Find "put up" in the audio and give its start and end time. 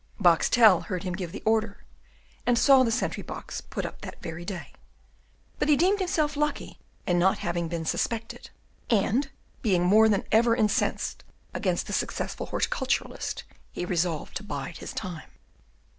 3.61-4.01